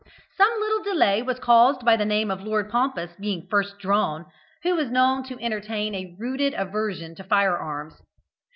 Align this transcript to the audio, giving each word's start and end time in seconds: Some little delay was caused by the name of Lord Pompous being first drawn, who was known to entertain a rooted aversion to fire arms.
Some 0.35 0.49
little 0.59 0.81
delay 0.81 1.21
was 1.21 1.37
caused 1.37 1.85
by 1.85 1.95
the 1.95 2.05
name 2.07 2.31
of 2.31 2.41
Lord 2.41 2.71
Pompous 2.71 3.11
being 3.19 3.45
first 3.51 3.77
drawn, 3.77 4.25
who 4.63 4.75
was 4.75 4.89
known 4.89 5.21
to 5.25 5.39
entertain 5.39 5.93
a 5.93 6.15
rooted 6.17 6.55
aversion 6.55 7.13
to 7.13 7.23
fire 7.23 7.55
arms. 7.55 8.01